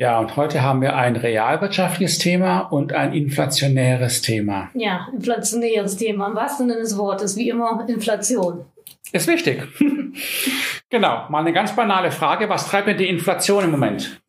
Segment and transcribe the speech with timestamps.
[0.00, 4.70] Ja, und heute haben wir ein realwirtschaftliches Thema und ein inflationäres Thema.
[4.74, 6.28] Ja, inflationäres Thema.
[6.28, 8.64] Im wahrsten Sinne des Wortes, wie immer Inflation.
[9.10, 9.66] Ist wichtig.
[10.88, 12.48] genau, mal eine ganz banale Frage.
[12.48, 14.22] Was treibt denn die Inflation im Moment?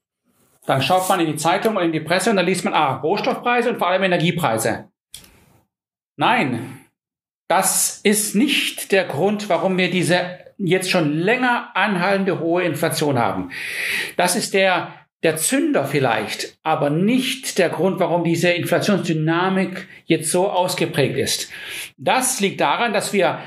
[0.66, 2.96] Dann schaut man in die Zeitung und in die Presse und dann liest man, ah,
[2.96, 4.90] Rohstoffpreise und vor allem Energiepreise.
[6.18, 6.80] Nein,
[7.48, 13.52] das ist nicht der Grund, warum wir diese jetzt schon länger anhaltende hohe Inflation haben.
[14.18, 20.50] Das ist der der Zünder vielleicht, aber nicht der Grund, warum diese Inflationsdynamik jetzt so
[20.50, 21.50] ausgeprägt ist.
[21.98, 23.40] Das liegt daran, dass wir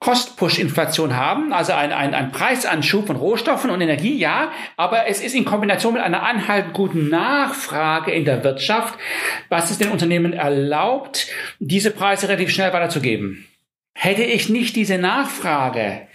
[0.00, 5.34] Cost-Push-Inflation haben, also ein, ein, ein Preisanschub von Rohstoffen und Energie, ja, aber es ist
[5.34, 8.98] in Kombination mit einer anhaltend guten Nachfrage in der Wirtschaft,
[9.50, 11.26] was es den Unternehmen erlaubt,
[11.58, 13.46] diese Preise relativ schnell weiterzugeben.
[13.92, 16.06] Hätte ich nicht diese Nachfrage,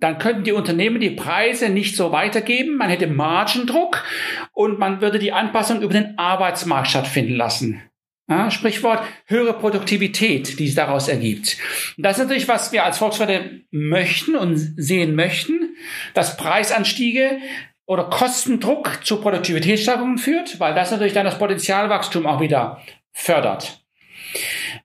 [0.00, 4.04] dann könnten die Unternehmen die Preise nicht so weitergeben, man hätte Margendruck
[4.52, 7.82] und man würde die Anpassung über den Arbeitsmarkt stattfinden lassen.
[8.28, 11.58] Ja, Sprichwort höhere Produktivität, die es daraus ergibt.
[11.98, 15.76] Das ist natürlich, was wir als Volkswirte möchten und sehen möchten,
[16.14, 17.38] dass Preisanstiege
[17.84, 22.80] oder Kostendruck zu Produktivitätssteigerungen führt, weil das natürlich dann das Potenzialwachstum auch wieder
[23.12, 23.84] fördert.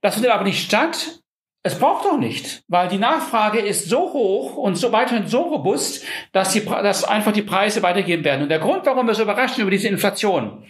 [0.02, 1.22] Das findet aber nicht statt,
[1.64, 6.06] es braucht doch nicht, weil die Nachfrage ist so hoch und so weiterhin so robust,
[6.32, 8.44] dass, die, dass einfach die Preise weitergehen werden.
[8.44, 10.64] Und der Grund, warum wir so überraschen über diese Inflation,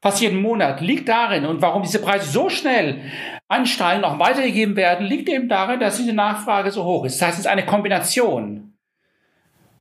[0.00, 3.00] fast jeden Monat, liegt darin und warum diese Preise so schnell
[3.48, 7.20] ansteigen, auch weitergegeben werden, liegt eben darin, dass diese Nachfrage so hoch ist.
[7.20, 8.74] Das heißt, es ist eine Kombination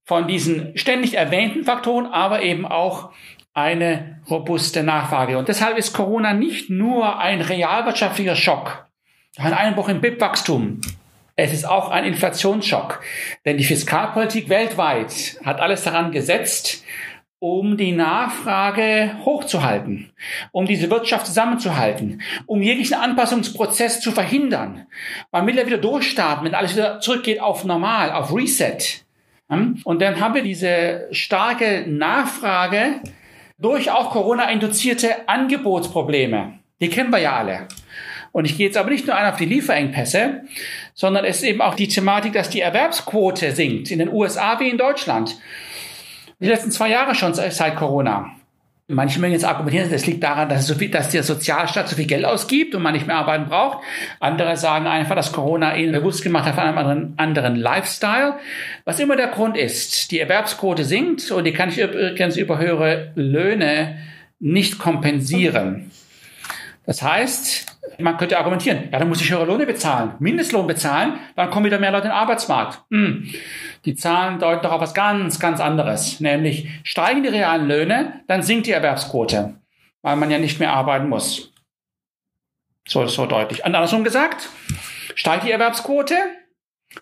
[0.04, 3.12] von diesen ständig erwähnten Faktoren, aber eben auch
[3.54, 5.38] eine robuste Nachfrage.
[5.38, 8.88] Und deshalb ist Corona nicht nur ein realwirtschaftlicher Schock,
[9.38, 10.82] ein Einbruch im BIP-Wachstum.
[11.36, 13.02] Es ist auch ein Inflationsschock,
[13.46, 16.84] denn die Fiskalpolitik weltweit hat alles daran gesetzt,
[17.40, 20.12] um die Nachfrage hochzuhalten,
[20.52, 24.86] um diese Wirtschaft zusammenzuhalten, um jeglichen Anpassungsprozess zu verhindern.
[25.32, 29.04] Man will ja wieder durchstarten, wenn alles wieder zurückgeht auf normal, auf Reset.
[29.48, 33.02] Und dann haben wir diese starke Nachfrage
[33.58, 36.60] durch auch Corona-induzierte Angebotsprobleme.
[36.80, 37.68] Die kennen wir ja alle.
[38.32, 40.44] Und ich gehe jetzt aber nicht nur ein auf die Lieferengpässe,
[40.94, 44.70] sondern es ist eben auch die Thematik, dass die Erwerbsquote sinkt in den USA wie
[44.70, 45.38] in Deutschland.
[46.40, 48.32] Die letzten zwei Jahre schon seit Corona.
[48.88, 52.08] Manche mögen jetzt argumentieren, das liegt daran, dass, so viel, dass der Sozialstaat so viel
[52.08, 53.84] Geld ausgibt und man nicht mehr arbeiten braucht.
[54.20, 58.36] Andere sagen einfach, dass Corona ihnen bewusst gemacht hat von einem anderen, anderen Lifestyle.
[58.84, 63.12] Was immer der Grund ist, die Erwerbsquote sinkt und die kann ich übrigens über höhere
[63.16, 64.00] Löhne
[64.40, 65.92] nicht kompensieren.
[66.86, 71.50] Das heißt, man könnte argumentieren, ja, dann muss ich höhere Löhne bezahlen, Mindestlohn bezahlen, dann
[71.50, 72.82] kommen wieder mehr Leute in den Arbeitsmarkt.
[72.92, 73.30] Hm.
[73.86, 78.44] Die Zahlen deuten doch auf was ganz, ganz anderes, nämlich steigen die realen Löhne, dann
[78.44, 79.56] sinkt die Erwerbsquote,
[80.02, 81.54] weil man ja nicht mehr arbeiten muss.
[82.88, 83.66] So, so deutlich.
[83.66, 84.50] Andersrum gesagt,
[85.16, 86.16] steigt die Erwerbsquote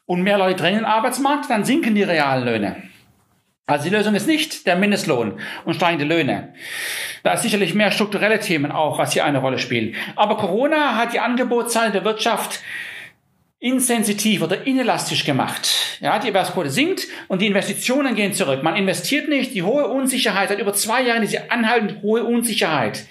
[0.05, 2.88] und mehr Leute drängen in den Arbeitsmarkt, dann sinken die realen Löhne.
[3.69, 6.53] Also die Lösung ist nicht der Mindestlohn und steigende Löhne.
[7.21, 9.93] Da ist sicherlich mehr strukturelle Themen auch, was hier eine Rolle spielen.
[10.15, 12.61] Aber Corona hat die Angebotsseite der Wirtschaft
[13.59, 15.99] insensitiv oder inelastisch gemacht.
[15.99, 18.63] Ja, die Erwerbsquote sinkt und die Investitionen gehen zurück.
[18.63, 19.53] Man investiert nicht.
[19.53, 23.05] Die hohe Unsicherheit hat über zwei Jahre diese anhaltend hohe Unsicherheit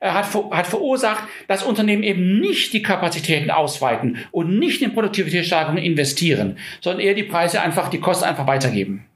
[0.00, 5.84] äh, hat, hat verursacht, dass Unternehmen eben nicht die Kapazitäten ausweiten und nicht in Produktivitätssteigerungen
[5.84, 9.06] investieren, sondern eher die Preise einfach, die Kosten einfach weitergeben.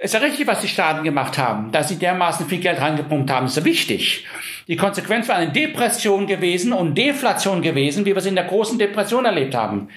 [0.00, 3.46] Ist ja richtig, was die Staaten gemacht haben, dass sie dermaßen viel Geld reingepumpt haben,
[3.46, 4.24] ist ja wichtig.
[4.68, 8.78] Die Konsequenz war eine Depression gewesen und Deflation gewesen, wie wir es in der großen
[8.78, 9.88] Depression erlebt haben.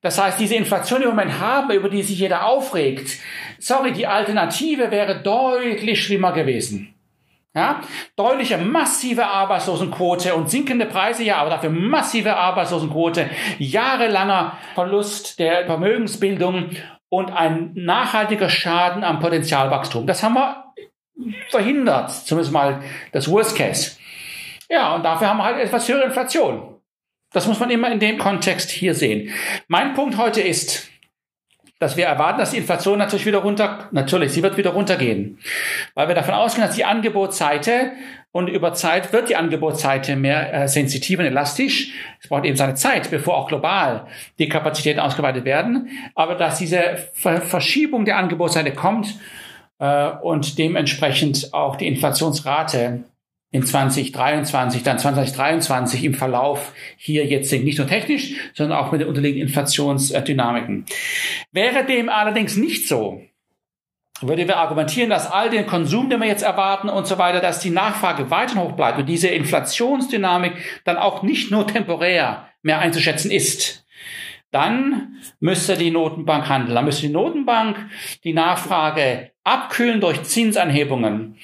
[0.00, 3.18] Das heißt, diese Inflation, die wir im Moment haben, über die sich jeder aufregt,
[3.60, 6.92] sorry, die Alternative wäre deutlich schlimmer gewesen.
[7.54, 7.82] Ja,
[8.16, 16.70] deutliche massive Arbeitslosenquote und sinkende Preise, ja, aber dafür massive Arbeitslosenquote, jahrelanger Verlust der Vermögensbildung
[17.12, 20.06] und ein nachhaltiger Schaden am Potenzialwachstum.
[20.06, 20.72] Das haben wir
[21.50, 22.80] verhindert, zumindest mal
[23.12, 23.98] das Worst Case.
[24.70, 26.80] Ja, und dafür haben wir halt etwas höhere Inflation.
[27.30, 29.30] Das muss man immer in dem Kontext hier sehen.
[29.68, 30.88] Mein Punkt heute ist,
[31.80, 35.38] dass wir erwarten, dass die Inflation natürlich wieder runter, natürlich, sie wird wieder runtergehen.
[35.94, 37.92] Weil wir davon ausgehen, dass die Angebotsseite
[38.32, 41.92] Und über Zeit wird die Angebotsseite mehr äh, sensitiv und elastisch.
[42.20, 44.06] Es braucht eben seine Zeit, bevor auch global
[44.38, 45.90] die Kapazitäten ausgeweitet werden.
[46.14, 49.14] Aber dass diese Ver Verschiebung der Angebotsseite kommt
[49.78, 53.04] äh, und dementsprechend auch die Inflationsrate
[53.50, 59.08] in 2023, dann 2023 im Verlauf hier jetzt nicht nur technisch, sondern auch mit den
[59.08, 60.86] unterliegenden Inflationsdynamiken.
[61.52, 63.20] Wäre dem allerdings nicht so,
[64.26, 67.60] würde wir argumentieren, dass all den Konsum, den wir jetzt erwarten und so weiter, dass
[67.60, 70.52] die Nachfrage weiterhin hoch bleibt und diese Inflationsdynamik
[70.84, 73.86] dann auch nicht nur temporär mehr einzuschätzen ist,
[74.50, 76.74] dann müsste die Notenbank handeln.
[76.74, 77.76] Dann müsste die Notenbank
[78.22, 81.36] die Nachfrage abkühlen durch Zinsanhebungen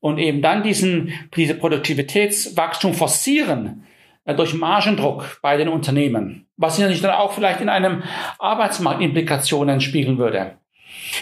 [0.00, 3.86] und eben dann diesen, diese Produktivitätswachstum forcieren
[4.24, 8.02] äh, durch Margendruck bei den Unternehmen, was sich dann auch vielleicht in einem
[8.38, 10.58] Arbeitsmarktimplikationen spiegeln würde.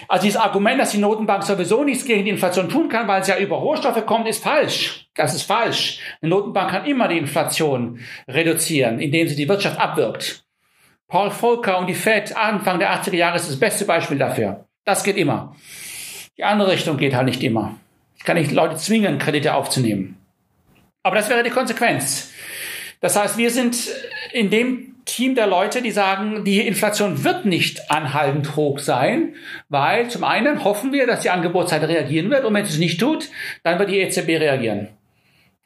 [0.09, 3.29] Also dieses Argument, dass die Notenbank sowieso nichts gegen die Inflation tun kann, weil es
[3.29, 5.09] ja über Rohstoffe kommt, ist falsch.
[5.15, 6.01] Das ist falsch.
[6.21, 10.45] Eine Notenbank kann immer die Inflation reduzieren, indem sie die Wirtschaft abwirkt.
[11.09, 14.67] Paul Volcker und die Fed Anfang der 80er Jahre ist das beste Beispiel dafür.
[14.85, 15.55] Das geht immer.
[16.37, 17.77] Die andere Richtung geht halt nicht immer.
[18.17, 20.17] Ich kann nicht Leute zwingen, Kredite aufzunehmen.
[21.03, 22.33] Aber das wäre die Konsequenz.
[23.01, 23.77] Das heißt, wir sind
[24.33, 29.35] in dem Team der Leute, die sagen, die Inflation wird nicht anhaltend hoch sein,
[29.69, 33.29] weil zum einen hoffen wir, dass die Angebotsseite reagieren wird und wenn es nicht tut,
[33.63, 34.89] dann wird die EZB reagieren.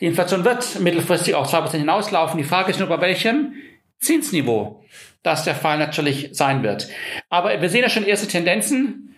[0.01, 2.39] Die Inflation wird mittelfristig auf 2% hinauslaufen.
[2.39, 3.55] Die Frage ist nur, bei welchem
[3.99, 4.85] Zinsniveau
[5.23, 6.89] das der Fall natürlich sein wird.
[7.29, 9.17] Aber wir sehen ja schon erste Tendenzen.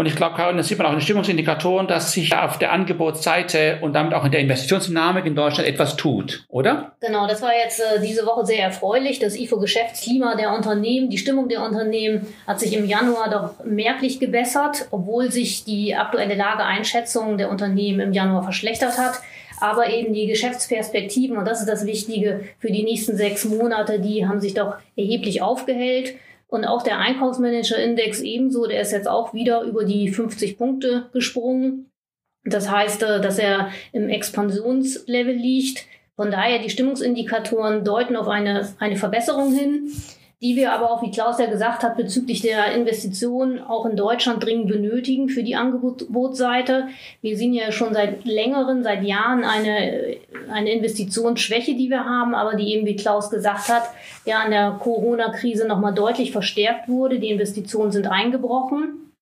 [0.00, 2.72] Und ich glaube, Karin, das sieht man auch in den Stimmungsindikatoren, dass sich auf der
[2.72, 6.92] Angebotsseite und damit auch in der Investitionsdynamik in Deutschland etwas tut, oder?
[7.02, 9.18] Genau, das war jetzt äh, diese Woche sehr erfreulich.
[9.18, 14.88] Das IFO-Geschäftsklima der Unternehmen, die Stimmung der Unternehmen hat sich im Januar doch merklich gebessert,
[14.90, 19.20] obwohl sich die aktuelle Lageeinschätzung der Unternehmen im Januar verschlechtert hat.
[19.60, 24.26] Aber eben die Geschäftsperspektiven, und das ist das Wichtige für die nächsten sechs Monate, die
[24.26, 26.14] haben sich doch erheblich aufgehellt.
[26.50, 31.92] Und auch der Einkaufsmanager-Index ebenso, der ist jetzt auch wieder über die 50 Punkte gesprungen.
[32.44, 35.86] Das heißt, äh, dass er im Expansionslevel liegt.
[36.16, 39.90] Von daher, die Stimmungsindikatoren deuten auf eine, eine Verbesserung hin
[40.42, 44.42] die wir aber auch, wie Klaus ja gesagt hat, bezüglich der Investitionen auch in Deutschland
[44.42, 46.88] dringend benötigen für die Angebotsseite.
[47.20, 50.16] Wir sehen ja schon seit längeren, seit Jahren eine,
[50.50, 53.82] eine Investitionsschwäche, die wir haben, aber die eben, wie Klaus gesagt hat,
[54.24, 57.18] ja an der Corona-Krise nochmal deutlich verstärkt wurde.
[57.18, 59.12] Die Investitionen sind eingebrochen.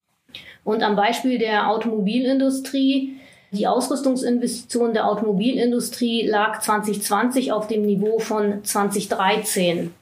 [0.62, 3.14] Und am Beispiel der Automobilindustrie
[3.50, 9.94] die Ausrüstungsinvestition der Automobilindustrie lag 2020 auf dem Niveau von 2013.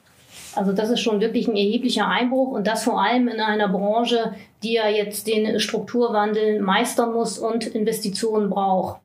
[0.57, 4.33] Also das ist schon wirklich ein erheblicher Einbruch und das vor allem in einer Branche,
[4.63, 9.01] die ja jetzt den Strukturwandel meistern muss und Investitionen braucht.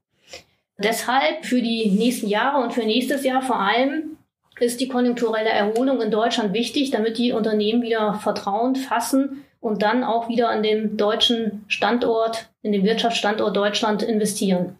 [0.79, 4.17] Deshalb für die nächsten Jahre und für nächstes Jahr vor allem
[4.59, 10.05] ist die konjunkturelle Erholung in Deutschland wichtig, damit die Unternehmen wieder Vertrauen fassen und dann
[10.05, 14.77] auch wieder an dem deutschen Standort, in den Wirtschaftsstandort Deutschland investieren.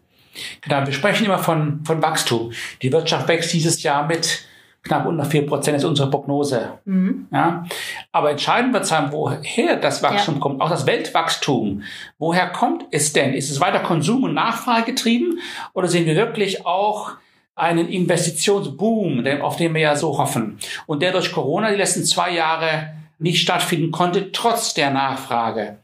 [0.61, 2.51] Genau, wir sprechen immer von, von Wachstum.
[2.81, 4.45] Die Wirtschaft wächst dieses Jahr mit
[4.83, 6.79] knapp unter vier Prozent ist unsere Prognose.
[6.85, 7.27] Mhm.
[7.31, 7.65] Ja?
[8.11, 10.41] Aber entscheidend wird sein, woher das Wachstum ja.
[10.41, 11.83] kommt, auch das Weltwachstum.
[12.19, 13.33] Woher kommt es denn?
[13.33, 15.39] Ist es weiter Konsum- und Nachfrage getrieben
[15.73, 17.13] oder sehen wir wirklich auch
[17.55, 22.31] einen Investitionsboom, auf den wir ja so hoffen und der durch Corona die letzten zwei
[22.31, 25.77] Jahre nicht stattfinden konnte, trotz der Nachfrage,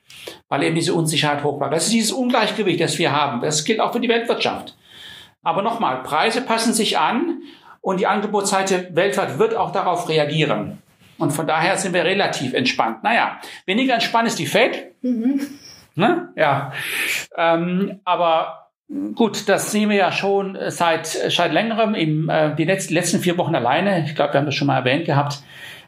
[0.49, 1.69] weil eben diese Unsicherheit hoch war.
[1.69, 3.41] Das ist dieses Ungleichgewicht, das wir haben.
[3.41, 4.75] Das gilt auch für die Weltwirtschaft.
[5.41, 7.43] Aber nochmal, Preise passen sich an
[7.81, 10.79] und die Angebotsseite weltweit wird auch darauf reagieren.
[11.17, 13.03] Und von daher sind wir relativ entspannt.
[13.03, 14.95] Naja, weniger entspannt ist die Fed.
[15.01, 15.41] Mhm.
[15.95, 16.29] Ne?
[16.35, 16.71] Ja.
[17.37, 18.69] Ähm, aber
[19.15, 21.93] gut, das sehen wir ja schon seit, seit längerem.
[21.93, 24.77] Im, äh, die letzten, letzten vier Wochen alleine, ich glaube, wir haben das schon mal
[24.77, 25.43] erwähnt gehabt,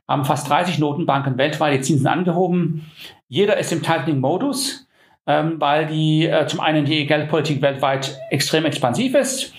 [0.07, 2.91] haben fast 30 Notenbanken weltweit die Zinsen angehoben.
[3.29, 4.87] Jeder ist im Tightening-Modus,
[5.27, 9.53] ähm, weil die äh, zum einen die Geldpolitik weltweit extrem expansiv ist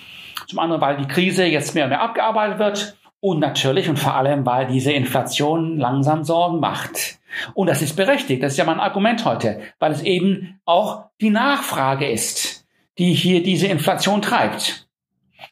[0.47, 2.97] zum anderen, weil die Krise jetzt mehr und mehr abgearbeitet wird.
[3.19, 7.19] Und natürlich und vor allem, weil diese Inflation langsam Sorgen macht.
[7.53, 8.43] Und das ist berechtigt.
[8.43, 13.41] Das ist ja mein Argument heute, weil es eben auch die Nachfrage ist, die hier
[13.41, 14.87] diese Inflation treibt.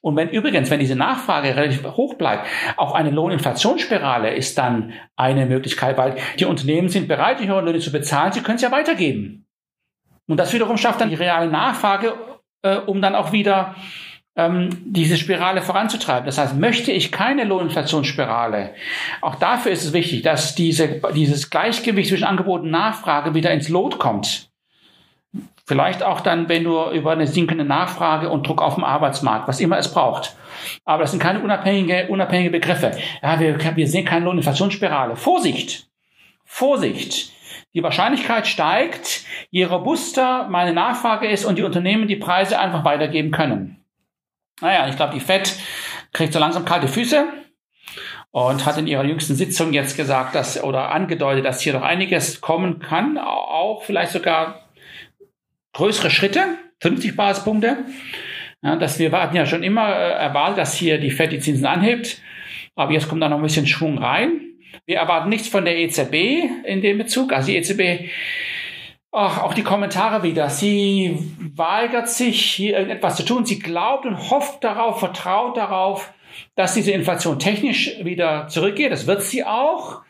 [0.01, 5.45] Und wenn übrigens, wenn diese Nachfrage relativ hoch bleibt, auch eine Lohninflationsspirale ist dann eine
[5.45, 8.71] Möglichkeit, weil die Unternehmen sind bereit, die höheren Löhne zu bezahlen, sie können es ja
[8.71, 9.45] weitergeben.
[10.27, 12.13] Und das wiederum schafft dann die reale Nachfrage,
[12.63, 13.75] äh, um dann auch wieder
[14.35, 16.25] ähm, diese Spirale voranzutreiben.
[16.25, 18.73] Das heißt, möchte ich keine Lohninflationsspirale,
[19.21, 23.69] auch dafür ist es wichtig, dass diese, dieses Gleichgewicht zwischen Angebot und Nachfrage wieder ins
[23.69, 24.49] Lot kommt.
[25.65, 29.61] Vielleicht auch dann, wenn du über eine sinkende Nachfrage und Druck auf dem Arbeitsmarkt, was
[29.61, 30.35] immer es braucht.
[30.83, 32.91] Aber das sind keine unabhängige, unabhängige Begriffe.
[33.21, 35.15] Ja, wir, wir sehen keine Lohninflationsspirale.
[35.15, 35.87] Vorsicht!
[36.43, 37.31] Vorsicht!
[37.73, 43.31] Die Wahrscheinlichkeit steigt, je robuster meine Nachfrage ist und die Unternehmen die Preise einfach weitergeben
[43.31, 43.80] können.
[44.61, 45.53] Naja, ich glaube, die FED
[46.13, 47.25] kriegt so langsam kalte Füße
[48.31, 52.41] und hat in ihrer jüngsten Sitzung jetzt gesagt, dass oder angedeutet, dass hier noch einiges
[52.41, 54.69] kommen kann, auch vielleicht sogar
[55.73, 56.45] größere Schritte,
[56.79, 57.85] 50 Basispunkte.
[58.63, 61.65] Ja, dass wir warten ja schon immer äh, erwartet, dass hier die FED die Zinsen
[61.65, 62.21] anhebt,
[62.75, 64.39] aber jetzt kommt da noch ein bisschen Schwung rein.
[64.85, 66.13] Wir erwarten nichts von der EZB
[66.65, 67.33] in dem Bezug.
[67.33, 68.09] Also die EZB,
[69.11, 70.49] ach, auch die Kommentare wieder.
[70.49, 73.45] Sie weigert sich, hier irgendetwas zu tun.
[73.45, 76.13] Sie glaubt und hofft darauf, vertraut darauf,
[76.55, 78.91] dass diese Inflation technisch wieder zurückgeht.
[78.91, 80.01] Das wird sie auch.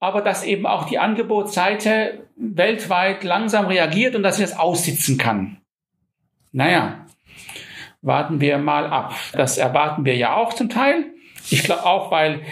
[0.00, 5.58] Aber dass eben auch die Angebotsseite weltweit langsam reagiert und dass sie das aussitzen kann.
[6.52, 7.06] Naja,
[8.02, 9.14] warten wir mal ab.
[9.32, 11.06] Das erwarten wir ja auch zum Teil.
[11.50, 12.42] Ich glaube auch, weil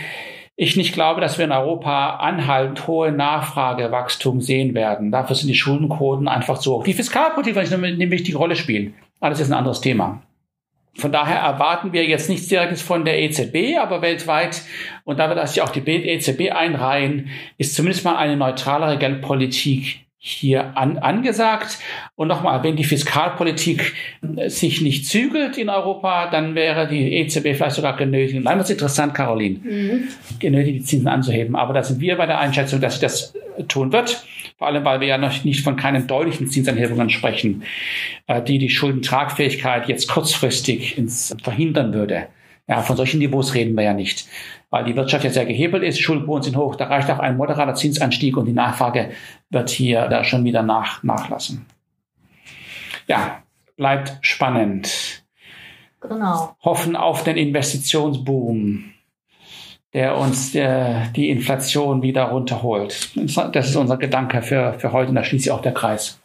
[0.62, 5.10] ich nicht glaube, dass wir in Europa anhaltend hohe Nachfragewachstum sehen werden.
[5.10, 6.84] Dafür sind die Schuldenquoten einfach zu hoch.
[6.84, 8.92] Die Fiskalpolitik wird eine wichtige Rolle spielen.
[9.22, 10.20] Das ist ein anderes Thema.
[10.96, 14.60] Von daher erwarten wir jetzt nichts Direktes von der EZB, aber weltweit,
[15.04, 20.76] und da wird sich auch die EZB einreihen, ist zumindest mal eine neutralere Geldpolitik hier
[20.76, 21.78] an, angesagt.
[22.14, 23.94] Und nochmal, wenn die Fiskalpolitik
[24.36, 28.44] äh, sich nicht zügelt in Europa, dann wäre die EZB vielleicht sogar genötigt.
[28.44, 30.08] Nein, das ist interessant, Caroline, mhm.
[30.38, 31.56] genötigt, die Zinsen anzuheben.
[31.56, 34.22] Aber da sind wir bei der Einschätzung, dass sie das äh, tun wird.
[34.58, 37.62] Vor allem, weil wir ja noch nicht von keinen deutlichen Zinsanhebungen sprechen,
[38.26, 42.26] äh, die die Schuldentragfähigkeit jetzt kurzfristig ins verhindern würde.
[42.68, 44.26] Ja, von solchen Niveaus reden wir ja nicht
[44.70, 47.74] weil die Wirtschaft ja sehr gehebelt ist, Schuldenquoten sind hoch, da reicht auch ein moderater
[47.74, 49.10] Zinsanstieg und die Nachfrage
[49.50, 51.66] wird hier da schon wieder nach, nachlassen.
[53.06, 53.42] Ja,
[53.76, 55.24] bleibt spannend.
[56.00, 56.56] Genau.
[56.62, 58.92] Hoffen auf den Investitionsboom,
[59.92, 63.10] der uns äh, die Inflation wieder runterholt.
[63.52, 66.20] Das ist unser Gedanke für, für heute und da schließt sich auch der Kreis.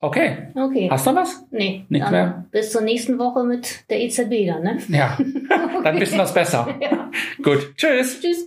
[0.00, 0.48] Okay.
[0.54, 0.88] Okay.
[0.90, 1.44] Hast du was?
[1.50, 1.84] Nee.
[1.90, 2.46] Nicht mehr?
[2.50, 4.78] Bis zur nächsten Woche mit der EZB dann, ne?
[4.88, 5.18] Ja.
[5.84, 6.74] Dann wissen wir es besser.
[6.80, 7.10] ja.
[7.42, 7.76] Gut.
[7.76, 8.20] Tschüss.
[8.20, 8.46] Tschüss.